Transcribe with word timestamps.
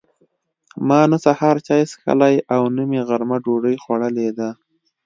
ما 0.87 0.99
نه 1.11 1.17
سهار 1.25 1.55
چای 1.67 1.83
څښلي 1.89 2.35
او 2.53 2.61
نه 2.75 2.83
مې 2.89 3.01
غرمه 3.07 3.37
ډوډۍ 3.43 3.75
خوړلې 3.83 4.29
ده. 4.37 4.49